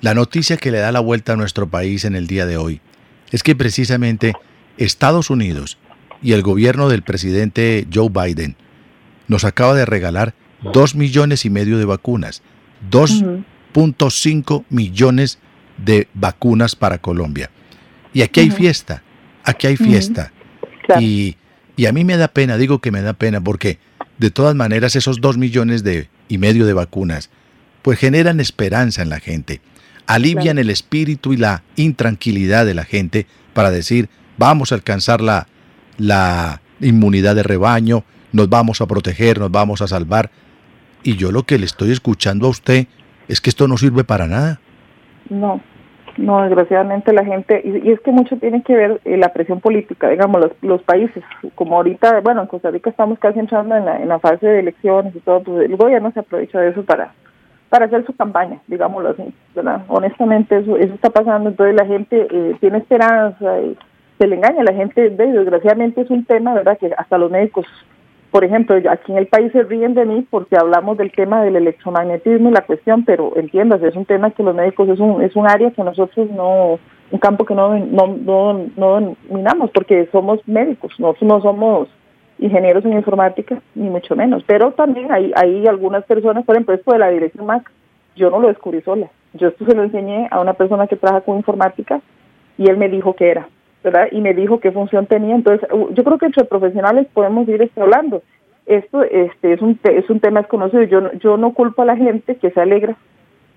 [0.00, 2.80] la noticia que le da la vuelta a nuestro país en el día de hoy
[3.32, 4.34] es que precisamente
[4.76, 5.78] Estados Unidos
[6.22, 8.56] y el gobierno del presidente Joe Biden
[9.26, 10.34] nos acaba de regalar
[10.72, 12.42] dos millones y medio de vacunas,
[12.90, 15.38] 2.5 millones
[15.78, 17.50] de vacunas para Colombia.
[18.14, 19.02] Y aquí hay fiesta,
[19.42, 20.32] aquí hay fiesta.
[20.98, 21.36] Y,
[21.76, 23.78] y, a mí me da pena, digo que me da pena, porque
[24.18, 27.30] de todas maneras esos dos millones de, y medio de vacunas,
[27.82, 29.60] pues generan esperanza en la gente,
[30.06, 35.48] alivian el espíritu y la intranquilidad de la gente para decir, vamos a alcanzar la,
[35.98, 40.30] la inmunidad de rebaño, nos vamos a proteger, nos vamos a salvar.
[41.02, 42.86] Y yo lo que le estoy escuchando a usted
[43.28, 44.60] es que esto no sirve para nada.
[45.28, 45.62] No,
[46.16, 50.08] no, desgraciadamente la gente, y, es que mucho tiene que ver eh, la presión política,
[50.08, 51.22] digamos, los, los, países,
[51.54, 54.60] como ahorita, bueno, en Costa Rica estamos casi entrando en la, en la fase de
[54.60, 57.12] elecciones y todo, pues el gobierno se aprovecha de eso para
[57.74, 59.82] para hacer su campaña, digámoslo así, ¿verdad?
[59.88, 63.76] Honestamente eso, eso está pasando, entonces la gente eh, tiene esperanza y
[64.16, 66.78] se le engaña, la gente, desgraciadamente es un tema, ¿verdad?
[66.78, 67.66] Que hasta los médicos
[68.34, 71.54] por ejemplo, aquí en el país se ríen de mí porque hablamos del tema del
[71.54, 75.36] electromagnetismo y la cuestión, pero entiendas, es un tema que los médicos es un, es
[75.36, 76.80] un área que nosotros no,
[77.12, 81.88] un campo que no, no, no, no dominamos porque somos médicos, nosotros no somos
[82.40, 84.42] ingenieros en informática, ni mucho menos.
[84.48, 87.70] Pero también hay, hay algunas personas, por ejemplo, esto de la dirección Mac,
[88.16, 89.10] yo no lo descubrí sola.
[89.34, 92.00] Yo esto se lo enseñé a una persona que trabaja con informática
[92.58, 93.48] y él me dijo que era.
[94.12, 95.34] Y me dijo qué función tenía.
[95.34, 98.22] Entonces, yo creo que entre profesionales podemos ir hablando.
[98.66, 100.82] Esto este, es, un, es un tema desconocido.
[100.84, 102.96] Yo, yo no culpo a la gente que se alegra,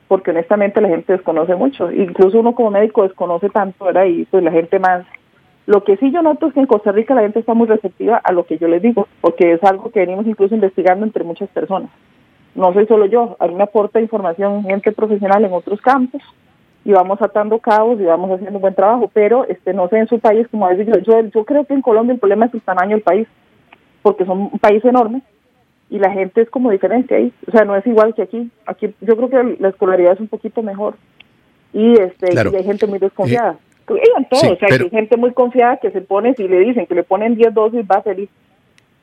[0.07, 1.91] porque honestamente la gente desconoce mucho.
[1.91, 4.05] Incluso uno como médico desconoce tanto, ¿verdad?
[4.05, 5.05] Y pues la gente más...
[5.65, 8.21] Lo que sí yo noto es que en Costa Rica la gente está muy receptiva
[8.23, 11.49] a lo que yo les digo, porque es algo que venimos incluso investigando entre muchas
[11.49, 11.89] personas.
[12.55, 16.21] No soy solo yo, a mí me aporta información gente profesional en otros campos,
[16.87, 20.07] y vamos atando cabos y vamos haciendo un buen trabajo, pero este no sé en
[20.07, 22.91] su país, como yo, yo, yo creo que en Colombia el problema es el tamaño
[22.91, 23.27] del país,
[24.01, 25.21] porque son un país enorme
[25.89, 28.95] y la gente es como diferente ahí, o sea, no es igual que aquí, aquí
[29.01, 30.95] yo creo que la escolaridad es un poquito mejor
[31.73, 33.57] y este y hay gente muy desconfiada.
[33.89, 36.95] Eh, todos, o sea, hay gente muy confiada que se pone, si le dicen que
[36.95, 38.29] le ponen 10 dosis, va feliz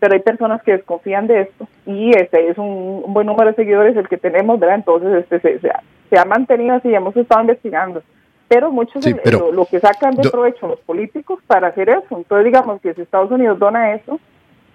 [0.05, 3.97] pero hay personas que desconfían de esto y este es un, buen número de seguidores
[3.97, 4.77] el que tenemos, ¿verdad?
[4.77, 5.71] Entonces este se, se,
[6.19, 8.03] ha mantenido así, hemos estado investigando.
[8.49, 9.05] Pero muchos
[9.53, 12.17] lo, que sacan de provecho los políticos para hacer eso.
[12.17, 14.21] Entonces, digamos que si Estados Unidos dona eso,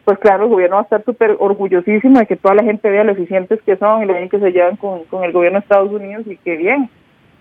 [0.05, 3.03] pues claro, el gobierno va a estar súper orgullosísimo de que toda la gente vea
[3.03, 5.63] lo eficientes que son y lo bien que se llevan con, con el gobierno de
[5.63, 6.89] Estados Unidos y que bien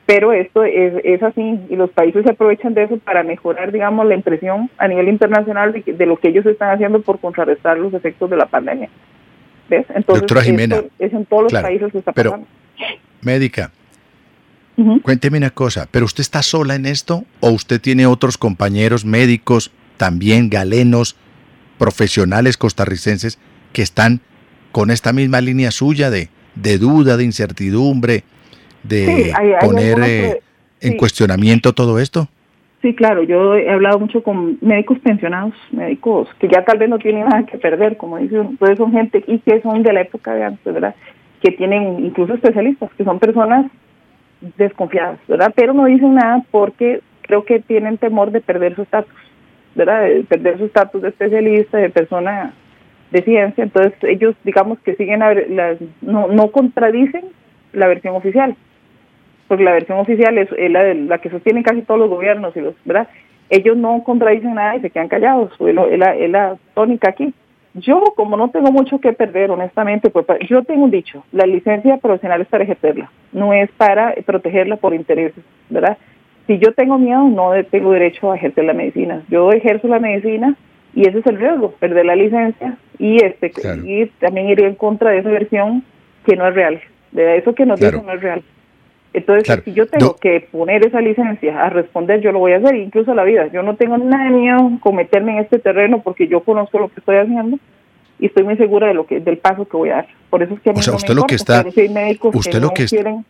[0.08, 4.06] pero esto es, es así y los países se aprovechan de eso para mejorar, digamos,
[4.06, 8.30] la impresión a nivel internacional de, lo que ellos están haciendo por contrarrestar los efectos
[8.30, 8.88] de la pandemia.
[9.68, 9.84] ¿Ves?
[9.90, 12.40] Entonces, Doctora Jimena, es en todos los países que está pero,
[15.02, 19.72] cuénteme una cosa, ¿pero usted está sola en esto o usted tiene otros compañeros médicos,
[19.96, 21.16] también galenos,
[21.78, 23.38] profesionales costarricenses,
[23.72, 24.20] que están
[24.72, 28.24] con esta misma línea suya de, de duda, de incertidumbre,
[28.82, 30.42] de poner eh,
[30.80, 32.28] en cuestionamiento todo esto?
[32.80, 36.98] Sí, claro, yo he hablado mucho con médicos pensionados, médicos que ya tal vez no
[36.98, 40.32] tienen nada que perder, como dicen, pues son gente y que son de la época
[40.34, 40.94] de antes, ¿verdad?
[41.42, 43.66] Que tienen incluso especialistas, que son personas
[44.57, 45.53] desconfiadas, ¿verdad?
[45.55, 49.14] Pero no dicen nada porque creo que tienen temor de perder su estatus,
[49.74, 50.03] ¿verdad?
[50.05, 52.55] De perder su estatus de especialista, de persona
[53.11, 57.24] de ciencia, entonces ellos digamos que siguen, a, las, no, no contradicen
[57.72, 58.55] la versión oficial,
[59.46, 62.61] porque la versión oficial es, la, de, la que sostienen casi todos los gobiernos, y
[62.61, 63.09] los, ¿verdad?
[63.51, 67.33] Ellos no contradicen nada y se quedan callados, es, la, es la tónica aquí.
[67.80, 71.96] Yo, como no tengo mucho que perder, honestamente, pues yo tengo un dicho, la licencia
[71.98, 75.98] profesional es para ejercerla, no es para protegerla por intereses, ¿verdad?
[76.46, 79.22] Si yo tengo miedo, no tengo derecho a ejercer la medicina.
[79.28, 80.56] Yo ejerzo la medicina
[80.94, 83.52] y ese es el riesgo, perder la licencia y este
[83.84, 85.84] y también ir en contra de esa versión
[86.24, 86.80] que no es real,
[87.12, 88.42] de eso que nos dicen no es real.
[89.12, 92.77] Entonces, si yo tengo que poner esa licencia a responder, yo lo voy a hacer,
[92.77, 93.47] incluso la vida.
[93.49, 96.88] Yo no tengo nada de miedo con meterme en este terreno porque yo conozco lo
[96.88, 97.59] que estoy haciendo
[98.18, 100.09] y estoy muy segura de lo que del paso que voy a dar.
[100.29, 101.64] Por eso es que a mí o sea, no usted me lo que está,
[102.33, 103.25] usted lo que quieren,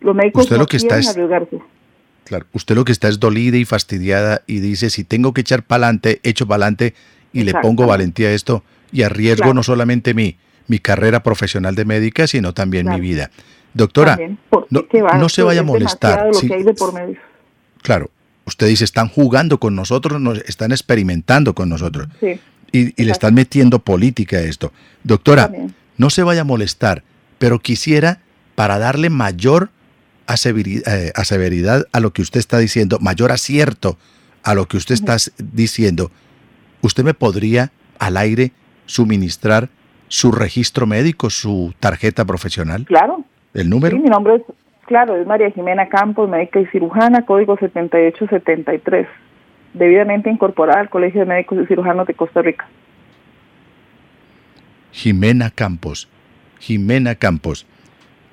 [0.00, 1.58] los médicos usted lo que está es, arriesgarse.
[2.24, 5.62] Claro, usted lo que está es dolida y fastidiada y dice, si tengo que echar
[5.62, 6.94] para adelante, echo para adelante
[7.32, 11.84] y le pongo valentía a esto y arriesgo no solamente mi, mi carrera profesional de
[11.84, 13.30] médica, sino también mi vida.
[13.74, 14.18] Doctora,
[14.70, 16.30] no, se vaya a molestar.
[17.82, 18.10] Claro,
[18.44, 22.08] usted dice, están jugando con nosotros, nos están experimentando con nosotros.
[22.20, 22.40] Sí.
[22.70, 24.72] Y, y le están metiendo política a esto.
[25.02, 25.50] Doctora,
[25.96, 27.02] no se vaya a molestar,
[27.38, 28.20] pero quisiera,
[28.54, 29.70] para darle mayor
[30.28, 33.96] eh, aseveridad a lo que usted está diciendo, mayor acierto
[34.42, 36.10] a lo que usted está diciendo,
[36.82, 38.52] ¿usted me podría al aire
[38.84, 39.70] suministrar
[40.08, 42.84] su registro médico, su tarjeta profesional?
[42.84, 43.24] Claro.
[43.54, 43.96] ¿El número?
[43.96, 44.42] Sí, mi nombre es,
[44.86, 49.06] claro, es María Jimena Campos, médica y cirujana, código 7873,
[49.74, 52.68] debidamente incorporada al Colegio de Médicos y Cirujanos de Costa Rica.
[54.92, 56.08] Jimena Campos,
[56.58, 57.66] Jimena Campos,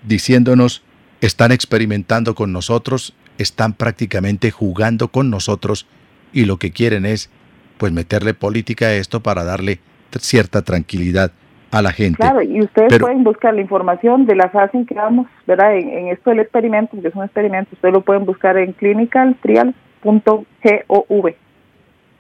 [0.04, 0.84] diciéndonos,
[1.22, 5.88] están experimentando con nosotros, están prácticamente jugando con nosotros
[6.34, 7.30] y lo que quieren es
[7.78, 9.80] pues meterle política a esto para darle
[10.20, 11.32] cierta tranquilidad
[11.76, 12.18] a la gente.
[12.18, 15.76] Claro, y ustedes pueden buscar la información de la fase en que vamos, ¿verdad?
[15.76, 21.34] En, esto del experimento, que es un experimento, ustedes lo pueden buscar en clinicaltrial.gov.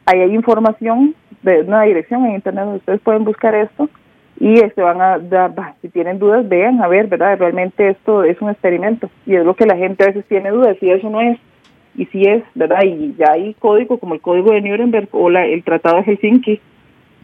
[0.07, 3.89] Ahí hay información de una dirección en internet donde ustedes pueden buscar esto
[4.39, 7.37] y este van a dar, si tienen dudas, vean a ver, ¿verdad?
[7.39, 10.75] Realmente esto es un experimento y es lo que la gente a veces tiene dudas,
[10.79, 11.39] si eso no es
[11.95, 12.83] y si es, ¿verdad?
[12.83, 16.59] Y ya hay código como el código de Nuremberg o la, el Tratado de Helsinki,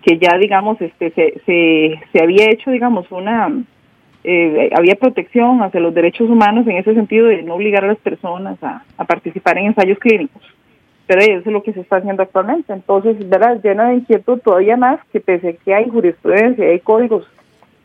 [0.02, 3.52] que ya, digamos, este se, se, se había hecho, digamos, una,
[4.24, 8.00] eh, había protección hacia los derechos humanos en ese sentido de no obligar a las
[8.00, 10.42] personas a, a participar en ensayos clínicos
[11.12, 12.72] pero eso es lo que se está haciendo actualmente.
[12.72, 13.60] Entonces, ¿verdad?
[13.62, 17.28] Llena de inquietud todavía más que pese a que hay jurisprudencia, hay códigos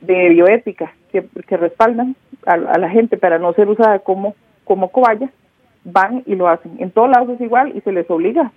[0.01, 2.15] de bioética que, que respaldan
[2.47, 5.29] a, la gente para no ser usada como, como cobaya,
[5.83, 6.77] van y lo hacen.
[6.79, 8.53] En todos lados es igual y se les obliga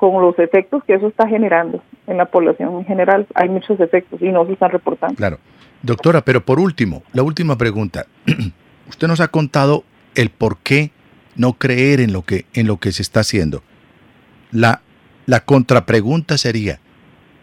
[0.00, 3.26] con los efectos que eso está generando en la población en general.
[3.34, 5.14] Hay muchos efectos y no se están reportando.
[5.14, 5.38] Claro.
[5.82, 8.06] Doctora, pero por último, la última pregunta.
[8.88, 9.84] Usted nos ha contado
[10.14, 10.90] el por qué
[11.36, 13.62] no creer en lo que, en lo que se está haciendo.
[14.50, 14.80] La,
[15.26, 16.80] la contrapregunta sería,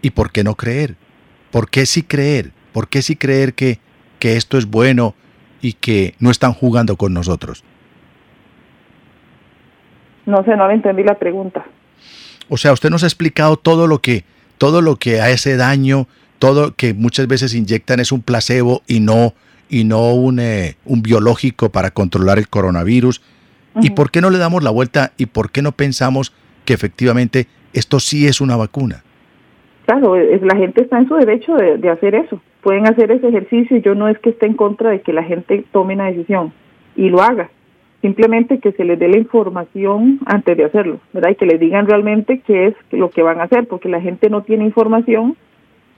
[0.02, 0.96] ¿y por qué no creer?
[1.52, 2.54] ¿Por qué sí creer?
[2.74, 3.78] ¿Por qué sí creer que,
[4.18, 5.14] que esto es bueno
[5.62, 7.64] y que no están jugando con nosotros?
[10.26, 11.64] No sé, no le entendí la pregunta.
[12.50, 14.24] O sea, usted nos ha explicado todo lo que,
[14.58, 16.08] todo lo que hace daño,
[16.40, 19.34] todo que muchas veces inyectan es un placebo y no,
[19.70, 23.22] y no un, eh, un biológico para controlar el coronavirus.
[23.80, 26.34] ¿Y por qué no le damos la vuelta y por qué no pensamos
[26.66, 29.04] que efectivamente esto sí es una vacuna.
[29.86, 32.42] Claro, la gente está en su derecho de, hacer eso.
[32.62, 33.78] Pueden hacer ese ejercicio.
[33.78, 36.52] Yo no es que esté en contra de que la gente tome una decisión
[36.96, 37.50] y lo haga.
[38.02, 41.32] Simplemente que se les dé la información antes de hacerlo, ¿verdad?
[41.32, 44.30] Y que les digan realmente qué es lo que van a hacer, porque la gente
[44.30, 45.36] no tiene información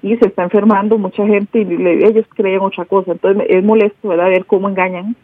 [0.01, 3.11] y se está enfermando mucha gente y ellos creen otra cosa.
[3.11, 4.29] Entonces es molesto, ¿verdad?
[4.29, 5.15] Ver cómo engañan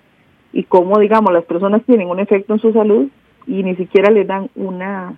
[0.52, 3.08] y cómo, digamos, las personas tienen un efecto en su salud
[3.48, 5.16] y ni siquiera les dan una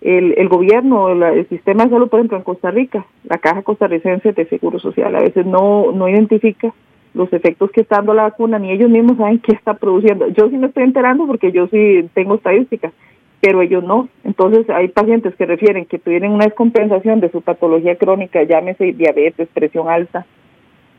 [0.00, 4.32] el, el gobierno, el, sistema de salud, por ejemplo, en Costa Rica, la Caja Costarricense
[4.32, 6.72] de Seguro Social, a veces no, no identifica
[7.16, 10.28] los efectos que está dando la vacuna, ni ellos mismos saben qué está produciendo.
[10.28, 12.92] Yo sí me estoy enterando porque yo sí tengo estadísticas,
[13.40, 14.08] pero ellos no.
[14.24, 19.48] Entonces hay pacientes que refieren que tuvieron una descompensación de su patología crónica, llámese diabetes,
[19.52, 20.26] presión alta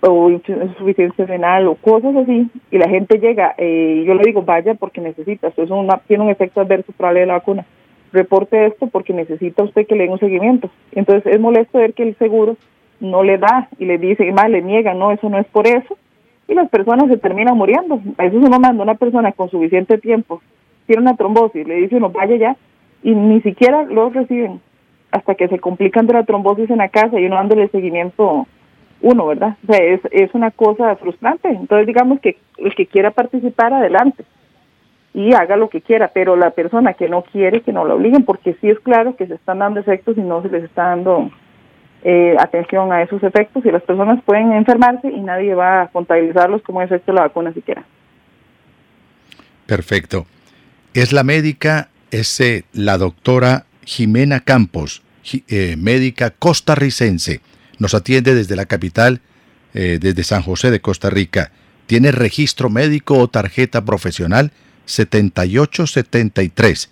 [0.02, 4.76] o insuficiencia renal o cosas así, y la gente llega, eh, yo le digo, vaya
[4.76, 7.66] porque necesita, eso es una, tiene un efecto adverso probable de la vacuna
[8.12, 10.70] reporte esto porque necesita usted que le den un seguimiento.
[10.92, 12.58] Entonces es molesto ver que el seguro
[13.00, 15.98] no le da y le dice, más le niega, no, eso no es por eso.
[16.48, 18.02] Y las personas se terminan muriendo.
[18.18, 20.42] A se lo manda una persona con suficiente tiempo,
[20.86, 22.58] tiene una trombosis, le dice uno, vaya ya,
[23.04, 24.62] y ni siquiera lo reciben
[25.12, 28.46] hasta que se complican de la trombosis en la casa y uno dándole seguimiento
[29.02, 29.58] uno, ¿verdad?
[29.64, 31.50] O sea, es, es una cosa frustrante.
[31.50, 34.24] Entonces digamos que el que quiera participar, adelante
[35.14, 38.24] y haga lo que quiera, pero la persona que no quiere, que no la obliguen,
[38.24, 41.32] porque sí es claro que se están dando efectos y no se les está dando
[42.10, 46.62] eh, atención a esos efectos y las personas pueden enfermarse y nadie va a contabilizarlos
[46.62, 47.84] como efecto de la vacuna siquiera.
[49.66, 50.26] Perfecto.
[50.94, 55.04] Es la médica, es eh, la doctora Jimena Campos,
[55.50, 57.42] eh, médica costarricense.
[57.78, 59.20] Nos atiende desde la capital,
[59.74, 61.52] desde San José de Costa Rica.
[61.88, 64.54] Tiene registro médico o tarjeta profesional
[64.86, 66.90] 7873,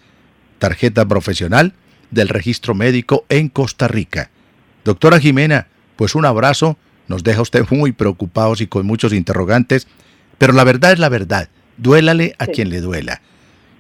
[0.60, 1.74] tarjeta profesional
[2.12, 4.30] del registro médico en Costa Rica.
[4.86, 5.68] Doctora Jimena,
[5.98, 6.78] pues un abrazo,
[7.08, 9.88] nos deja usted muy preocupados y con muchos interrogantes,
[10.38, 13.22] pero la verdad es la verdad, duélale a quien le duela.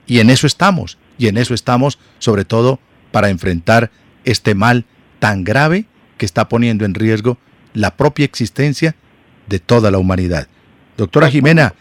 [0.08, 2.80] Y en eso estamos, y en eso estamos sobre todo
[3.12, 3.92] para enfrentar
[4.26, 4.86] este mal
[5.20, 5.86] tan grave
[6.18, 7.38] que está poniendo en riesgo
[7.74, 8.96] la propia existencia
[9.48, 10.48] de toda la humanidad.
[10.98, 11.76] Doctora Jimena,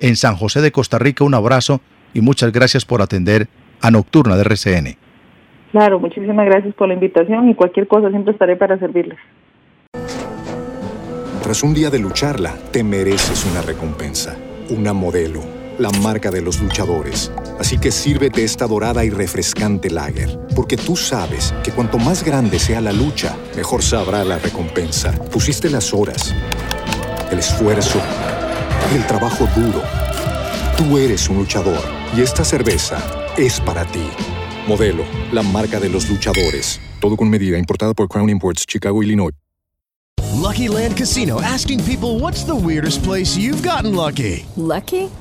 [0.00, 1.24] en San José de Costa Rica.
[1.24, 1.80] Un abrazo
[2.14, 3.48] y muchas gracias por atender
[3.80, 4.96] a Nocturna de RCN.
[5.70, 9.18] Claro, muchísimas gracias por la invitación y cualquier cosa siempre estaré para servirles.
[11.42, 14.36] Tras un día de lucharla, te mereces una recompensa,
[14.68, 15.40] una modelo,
[15.78, 17.32] la marca de los luchadores.
[17.58, 22.58] Así que sírvete esta dorada y refrescante lager, porque tú sabes que cuanto más grande
[22.58, 25.12] sea la lucha, mejor sabrá la recompensa.
[25.32, 26.34] Pusiste las horas,
[27.30, 28.00] el esfuerzo,
[28.94, 29.82] el trabajo duro.
[30.76, 31.80] Tú eres un luchador
[32.16, 32.98] y esta cerveza
[33.36, 34.08] es para ti.
[34.70, 36.80] Modelo, la marca de los luchadores.
[37.00, 39.32] Todo con medida, importada por Crown Imports, Chicago, Illinois.
[40.40, 44.46] Lucky Land Casino asking people what's the weirdest place you've gotten lucky?
[44.56, 45.10] Lucky?